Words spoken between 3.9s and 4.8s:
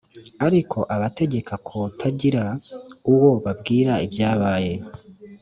ibyabaye.